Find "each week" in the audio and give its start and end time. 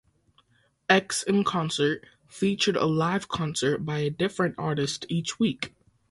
5.09-5.75